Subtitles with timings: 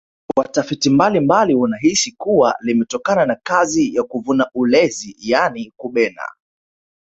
[0.37, 6.21] watafiti mbalimbali wanahisi kuwa limetokana na kazi ya kuvuna ulezi yaani kubena